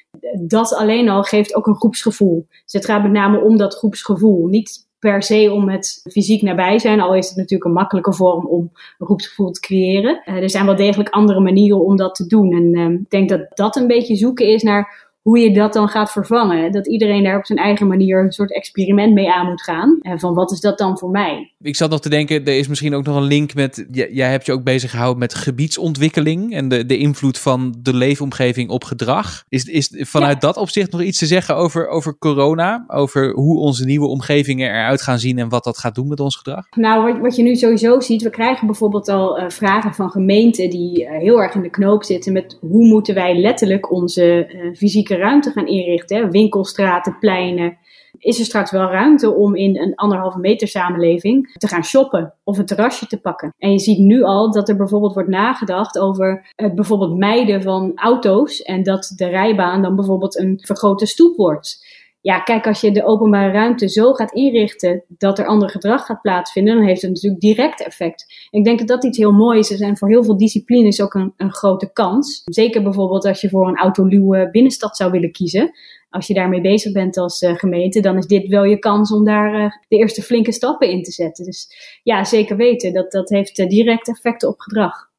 [0.46, 2.46] Dat alleen al geeft ook een groepsgevoel.
[2.48, 4.46] Dus het gaat met name om dat groepsgevoel.
[4.46, 8.46] Niet per se om het fysiek nabij zijn, al is het natuurlijk een makkelijke vorm
[8.46, 10.22] om een groepsgevoel te creëren.
[10.24, 12.52] Uh, er zijn wel degelijk andere manieren om dat te doen.
[12.52, 15.88] En uh, ik denk dat dat een beetje zoeken is naar hoe je dat dan
[15.88, 16.72] gaat vervangen.
[16.72, 19.98] Dat iedereen daar op zijn eigen manier een soort experiment mee aan moet gaan.
[20.00, 21.52] En van wat is dat dan voor mij?
[21.60, 23.86] Ik zat nog te denken, er is misschien ook nog een link met.
[23.90, 28.70] Jij hebt je ook bezig gehouden met gebiedsontwikkeling en de, de invloed van de leefomgeving
[28.70, 29.44] op gedrag.
[29.48, 32.84] Is, is vanuit dat opzicht nog iets te zeggen over, over corona?
[32.86, 36.36] Over hoe onze nieuwe omgevingen eruit gaan zien en wat dat gaat doen met ons
[36.36, 36.66] gedrag?
[36.70, 40.70] Nou, wat, wat je nu sowieso ziet, we krijgen bijvoorbeeld al uh, vragen van gemeenten
[40.70, 44.76] die uh, heel erg in de knoop zitten met hoe moeten wij letterlijk onze uh,
[44.76, 47.78] fysieke ruimte gaan inrichten, winkelstraten, pleinen,
[48.18, 52.58] is er straks wel ruimte om in een anderhalve meter samenleving te gaan shoppen of
[52.58, 53.54] een terrasje te pakken.
[53.58, 57.92] En je ziet nu al dat er bijvoorbeeld wordt nagedacht over het bijvoorbeeld mijden van
[57.94, 61.91] auto's en dat de rijbaan dan bijvoorbeeld een vergrote stoep wordt.
[62.22, 66.20] Ja, kijk, als je de openbare ruimte zo gaat inrichten dat er ander gedrag gaat
[66.20, 68.48] plaatsvinden, dan heeft het natuurlijk direct effect.
[68.50, 71.32] ik denk dat dat iets heel moois is en voor heel veel disciplines ook een,
[71.36, 72.42] een grote kans.
[72.44, 75.70] Zeker bijvoorbeeld als je voor een autoluwe binnenstad zou willen kiezen.
[76.10, 79.24] Als je daarmee bezig bent als uh, gemeente, dan is dit wel je kans om
[79.24, 81.44] daar uh, de eerste flinke stappen in te zetten.
[81.44, 81.68] Dus
[82.02, 82.92] ja, zeker weten.
[82.92, 85.10] Dat, dat heeft uh, direct effecten op gedrag.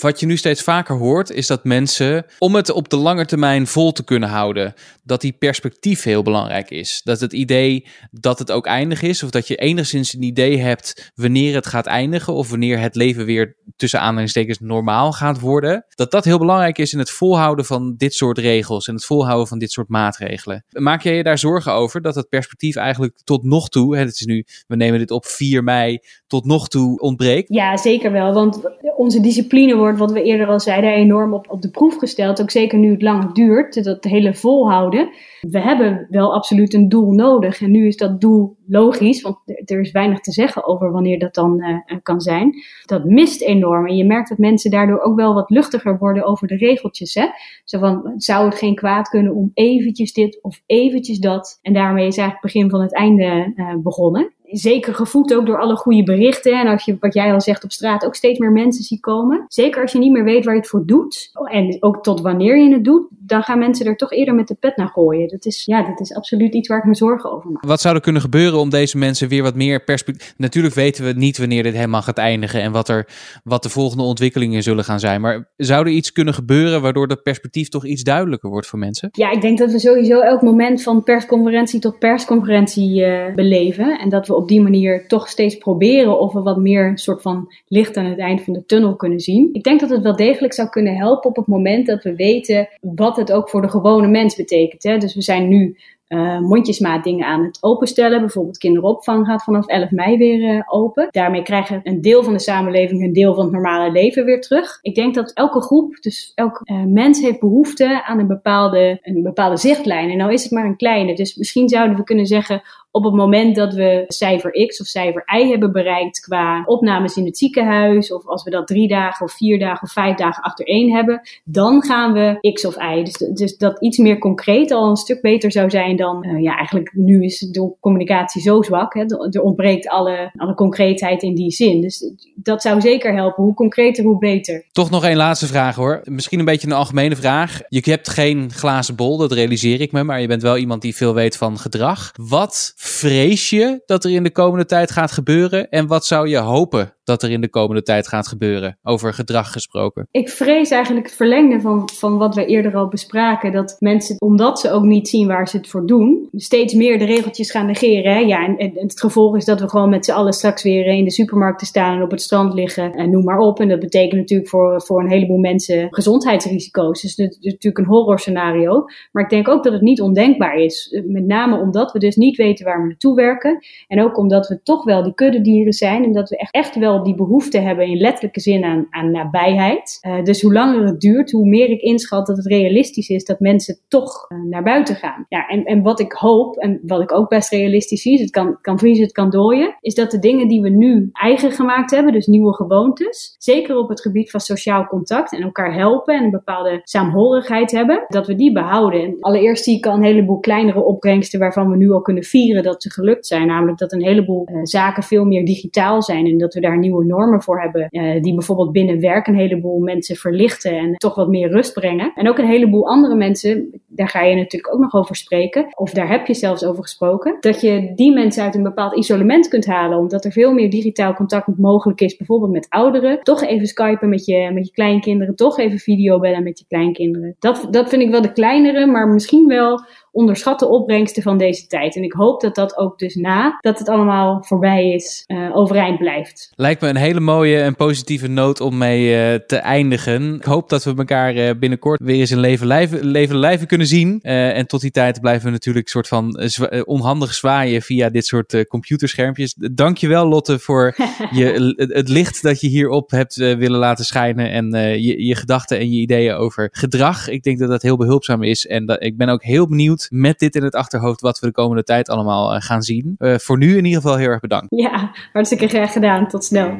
[0.00, 3.66] Wat je nu steeds vaker hoort, is dat mensen, om het op de lange termijn
[3.66, 7.00] vol te kunnen houden, dat die perspectief heel belangrijk is.
[7.04, 11.12] Dat het idee dat het ook eindig is, of dat je enigszins een idee hebt
[11.14, 16.10] wanneer het gaat eindigen, of wanneer het leven weer tussen aanhalingstekens normaal gaat worden, dat
[16.10, 19.58] dat heel belangrijk is in het volhouden van dit soort regels en het volhouden van
[19.58, 20.64] dit soort maatregelen.
[20.70, 24.24] Maak jij je daar zorgen over dat het perspectief eigenlijk tot nog toe, het is
[24.24, 27.54] nu, we nemen dit op 4 mei, tot nog toe ontbreekt?
[27.54, 28.60] Ja, zeker wel, want
[28.96, 32.42] onze discipline wordt, wat we eerder al zeiden, enorm op, op de proef gesteld.
[32.42, 35.10] Ook zeker nu het lang duurt, dat hele volhouden.
[35.40, 37.60] We hebben wel absoluut een doel nodig.
[37.62, 41.34] En nu is dat doel logisch, want er is weinig te zeggen over wanneer dat
[41.34, 42.54] dan uh, kan zijn.
[42.84, 43.86] Dat mist enorm.
[43.86, 47.14] En je merkt dat mensen daardoor ook wel wat luchtiger worden over de regeltjes.
[47.14, 47.26] Hè?
[47.64, 51.58] Zo van, zou het geen kwaad kunnen om eventjes dit of eventjes dat?
[51.62, 55.60] En daarmee is eigenlijk het begin van het einde uh, begonnen zeker gevoed ook door
[55.60, 56.60] alle goede berichten.
[56.60, 59.44] En als je, wat jij al zegt, op straat ook steeds meer mensen ziet komen.
[59.48, 61.30] Zeker als je niet meer weet waar je het voor doet.
[61.44, 63.06] En ook tot wanneer je het doet.
[63.26, 65.28] Dan gaan mensen er toch eerder met de pet naar gooien.
[65.28, 67.64] Dat is, ja, dat is absoluut iets waar ik me zorgen over maak.
[67.64, 70.34] Wat zou er kunnen gebeuren om deze mensen weer wat meer perspectief...
[70.36, 72.60] Natuurlijk weten we niet wanneer dit helemaal gaat eindigen.
[72.62, 73.08] En wat, er,
[73.44, 75.20] wat de volgende ontwikkelingen zullen gaan zijn.
[75.20, 79.08] Maar zou er iets kunnen gebeuren waardoor dat perspectief toch iets duidelijker wordt voor mensen?
[79.12, 83.98] Ja, ik denk dat we sowieso elk moment van persconferentie tot persconferentie uh, beleven.
[83.98, 87.22] En dat we op die manier toch steeds proberen of we wat meer een soort
[87.22, 89.48] van licht aan het eind van de tunnel kunnen zien.
[89.52, 92.68] Ik denk dat het wel degelijk zou kunnen helpen op het moment dat we weten
[92.80, 94.82] wat het ook voor de gewone mens betekent.
[94.82, 94.98] Hè?
[94.98, 95.76] Dus we zijn nu
[96.12, 98.20] uh, mondjesmaat dingen aan het openstellen.
[98.20, 101.08] Bijvoorbeeld kinderopvang gaat vanaf 11 mei weer uh, open.
[101.10, 104.78] Daarmee krijgen een deel van de samenleving een deel van het normale leven weer terug.
[104.82, 109.22] Ik denk dat elke groep, dus elk uh, mens heeft behoefte aan een bepaalde, een
[109.22, 110.10] bepaalde zichtlijn.
[110.10, 111.14] En nou is het maar een kleine.
[111.14, 115.24] Dus misschien zouden we kunnen zeggen, op het moment dat we cijfer X of cijfer
[115.40, 119.32] Y hebben bereikt qua opnames in het ziekenhuis, of als we dat drie dagen of
[119.32, 123.02] vier dagen of vijf dagen achtereen hebben, dan gaan we X of Y.
[123.02, 126.56] Dus, dus dat iets meer concreet al een stuk beter zou zijn dan, uh, ja,
[126.56, 128.94] eigenlijk nu is de communicatie zo zwak.
[128.94, 129.04] Hè?
[129.30, 131.80] Er ontbreekt alle, alle concreetheid in die zin.
[131.80, 133.44] Dus dat zou zeker helpen.
[133.44, 134.64] Hoe concreter, hoe beter.
[134.72, 136.00] Toch nog één laatste vraag hoor.
[136.04, 137.60] Misschien een beetje een algemene vraag.
[137.68, 140.96] Je hebt geen glazen bol, dat realiseer ik me, maar je bent wel iemand die
[140.96, 142.12] veel weet van gedrag.
[142.16, 145.68] Wat vrees je dat er in de komende tijd gaat gebeuren?
[145.68, 149.52] En wat zou je hopen dat er in de komende tijd gaat gebeuren, over gedrag
[149.52, 150.08] gesproken?
[150.10, 153.52] Ik vrees eigenlijk het verlengde van, van wat we eerder al bespraken.
[153.52, 157.04] Dat mensen, omdat ze ook niet zien waar ze het voor doen, steeds meer de
[157.04, 158.12] regeltjes gaan negeren.
[158.12, 158.18] Hè?
[158.18, 161.10] Ja, en, het gevolg is dat we gewoon met z'n allen straks weer in de
[161.10, 163.60] supermarkt te staan en op het strand liggen en noem maar op.
[163.60, 167.02] En dat betekent natuurlijk voor, voor een heleboel mensen gezondheidsrisico's.
[167.02, 168.84] Dus het is natuurlijk een horror scenario.
[169.12, 171.02] Maar ik denk ook dat het niet ondenkbaar is.
[171.06, 173.58] Met name omdat we dus niet weten waar we naartoe werken.
[173.88, 177.02] En ook omdat we toch wel die kuddedieren zijn en dat we echt, echt wel
[177.02, 179.98] die behoefte hebben in letterlijke zin aan, aan nabijheid.
[180.06, 183.40] Uh, dus hoe langer het duurt, hoe meer ik inschat dat het realistisch is dat
[183.40, 185.26] mensen toch uh, naar buiten gaan.
[185.28, 188.58] Ja, en, en wat ik hoop, en wat ik ook best realistisch zie, het kan,
[188.60, 192.12] kan vriezen, het kan dooien, is dat de dingen die we nu eigen gemaakt hebben,
[192.12, 196.30] dus nieuwe gewoontes, zeker op het gebied van sociaal contact en elkaar helpen en een
[196.30, 199.02] bepaalde saamhorigheid hebben, dat we die behouden.
[199.02, 202.61] En allereerst zie ik al een heleboel kleinere opbrengsten waarvan we nu al kunnen vieren
[202.62, 203.46] dat ze gelukt zijn.
[203.46, 207.04] Namelijk dat een heleboel uh, zaken veel meer digitaal zijn en dat we daar nieuwe
[207.04, 207.86] normen voor hebben.
[207.90, 212.12] Uh, die bijvoorbeeld binnen werk een heleboel mensen verlichten en toch wat meer rust brengen.
[212.14, 215.66] En ook een heleboel andere mensen, daar ga je natuurlijk ook nog over spreken.
[215.74, 217.36] Of daar heb je zelfs over gesproken.
[217.40, 219.98] Dat je die mensen uit een bepaald isolement kunt halen.
[219.98, 222.16] Omdat er veel meer digitaal contact mogelijk is.
[222.16, 223.22] Bijvoorbeeld met ouderen.
[223.22, 225.34] Toch even skypen met je, met je kleinkinderen.
[225.34, 227.36] Toch even videobellen met je kleinkinderen.
[227.38, 231.96] Dat, dat vind ik wel de kleinere, maar misschien wel onderschatte opbrengsten van deze tijd.
[231.96, 235.98] En ik hoop dat dat ook dus na dat het allemaal voorbij is, uh, overeind
[235.98, 236.52] blijft.
[236.54, 240.34] Lijkt me een hele mooie en positieve noot om mee uh, te eindigen.
[240.34, 243.86] Ik hoop dat we elkaar uh, binnenkort weer eens in leven lijven, leven lijven kunnen
[243.86, 244.20] zien.
[244.22, 248.66] en tot die tijd blijven we natuurlijk soort van zwa onhandig zwaaien via dit soort
[248.68, 249.54] computerschermpjes.
[249.72, 250.94] Dankjewel Lotte voor
[251.30, 254.70] je, het licht dat je hierop hebt willen laten schijnen en
[255.02, 257.28] je, je gedachten en je ideeën over gedrag.
[257.28, 260.38] Ik denk dat dat heel behulpzaam is en dat, ik ben ook heel benieuwd met
[260.38, 263.14] dit in het achterhoofd wat we de komende tijd allemaal uh, gaan zien.
[263.18, 264.66] Uh, voor nu in ieder geval heel erg bedankt.
[264.68, 266.28] Ja, hartstikke graag gedaan.
[266.28, 266.70] Tot snel.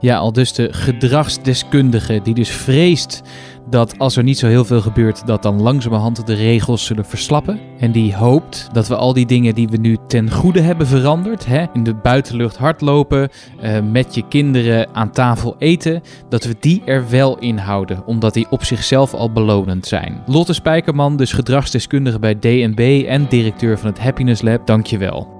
[0.00, 3.22] Ja, al dus de gedragsdeskundige die dus vreest
[3.70, 7.60] dat als er niet zo heel veel gebeurt, dat dan langzamerhand de regels zullen verslappen.
[7.78, 11.46] En die hoopt dat we al die dingen die we nu ten goede hebben veranderd,
[11.46, 13.28] hè, in de buitenlucht hardlopen,
[13.62, 18.34] uh, met je kinderen aan tafel eten, dat we die er wel in houden, omdat
[18.34, 20.22] die op zichzelf al belonend zijn.
[20.26, 25.37] Lotte Spijkerman, dus gedragsdeskundige bij DNB en directeur van het Happiness Lab, dankjewel.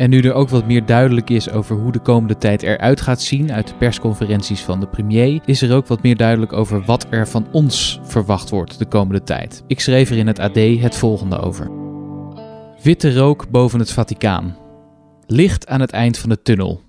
[0.00, 3.22] En nu er ook wat meer duidelijk is over hoe de komende tijd eruit gaat
[3.22, 7.06] zien uit de persconferenties van de premier, is er ook wat meer duidelijk over wat
[7.10, 9.62] er van ons verwacht wordt de komende tijd.
[9.66, 11.70] Ik schreef er in het AD het volgende over.
[12.82, 14.56] Witte rook boven het Vaticaan.
[15.26, 16.82] Licht aan het eind van de tunnel.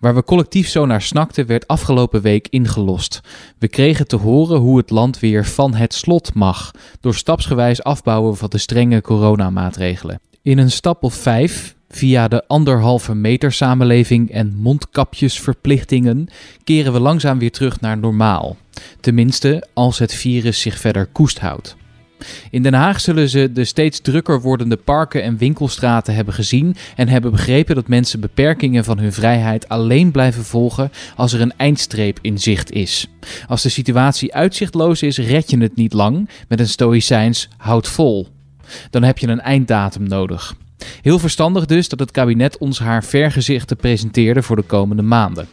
[0.00, 3.20] Waar we collectief zo naar snakten, werd afgelopen week ingelost.
[3.58, 8.36] We kregen te horen hoe het land weer van het slot mag, door stapsgewijs afbouwen
[8.36, 10.20] van de strenge coronamaatregelen.
[10.42, 16.28] In een stap of vijf Via de anderhalve meter samenleving en mondkapjesverplichtingen
[16.64, 18.56] keren we langzaam weer terug naar normaal.
[19.00, 21.76] Tenminste, als het virus zich verder koest houdt.
[22.50, 27.08] In Den Haag zullen ze de steeds drukker wordende parken en winkelstraten hebben gezien en
[27.08, 32.18] hebben begrepen dat mensen beperkingen van hun vrijheid alleen blijven volgen als er een eindstreep
[32.22, 33.08] in zicht is.
[33.48, 38.28] Als de situatie uitzichtloos is, red je het niet lang met een stoïcijns houd vol.
[38.90, 40.56] Dan heb je een einddatum nodig.
[41.02, 45.48] Heel verstandig dus dat het kabinet ons haar vergezichten presenteerde voor de komende maanden.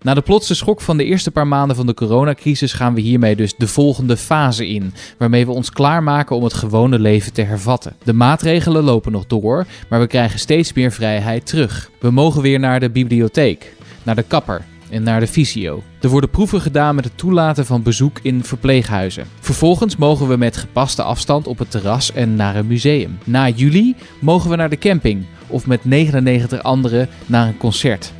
[0.00, 3.36] Na de plotse schok van de eerste paar maanden van de coronacrisis gaan we hiermee
[3.36, 7.96] dus de volgende fase in, waarmee we ons klaarmaken om het gewone leven te hervatten.
[8.04, 11.90] De maatregelen lopen nog door, maar we krijgen steeds meer vrijheid terug.
[12.00, 15.82] We mogen weer naar de bibliotheek, naar de kapper, en naar de fysio.
[16.00, 19.26] Er worden proeven gedaan met het toelaten van bezoek in verpleeghuizen.
[19.40, 23.18] Vervolgens mogen we met gepaste afstand op het terras en naar een museum.
[23.24, 28.12] Na juli mogen we naar de camping of met 99 anderen naar een concert.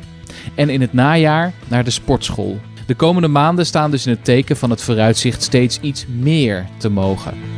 [0.55, 2.59] En in het najaar naar de sportschool.
[2.85, 6.89] De komende maanden staan dus in het teken van het vooruitzicht steeds iets meer te
[6.89, 7.56] mogen.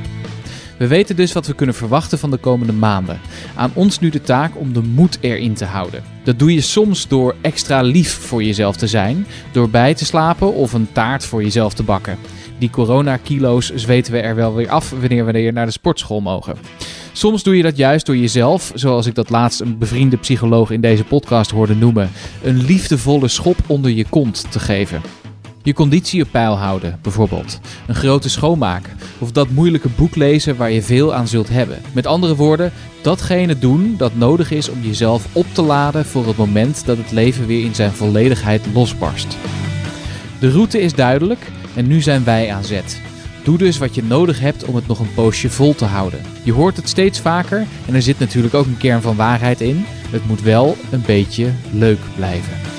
[0.80, 3.20] We weten dus wat we kunnen verwachten van de komende maanden.
[3.56, 6.04] Aan ons nu de taak om de moed erin te houden.
[6.24, 10.54] Dat doe je soms door extra lief voor jezelf te zijn, door bij te slapen
[10.54, 12.18] of een taart voor jezelf te bakken.
[12.58, 16.58] Die corona-kilo's zweten we er wel weer af wanneer we weer naar de sportschool mogen.
[17.12, 20.82] Soms doe je dat juist door jezelf, zoals ik dat laatst een bevriende psycholoog in
[20.82, 22.10] deze podcast hoorde noemen,
[22.44, 25.02] een liefdevolle schop onder je kont te geven.
[25.64, 27.60] Je conditie op peil houden, bijvoorbeeld.
[27.88, 28.90] Een grote schoonmaak.
[29.18, 31.78] Of dat moeilijke boek lezen waar je veel aan zult hebben.
[31.94, 36.38] Met andere woorden, datgene doen dat nodig is om jezelf op te laden voor het
[36.38, 39.38] moment dat het leven weer in zijn volledigheid losbarst.
[40.40, 43.02] De route is duidelijk en nu zijn wij aan zet.
[43.44, 46.20] Doe dus wat je nodig hebt om het nog een poosje vol te houden.
[46.44, 49.86] Je hoort het steeds vaker en er zit natuurlijk ook een kern van waarheid in.
[50.10, 52.79] Het moet wel een beetje leuk blijven.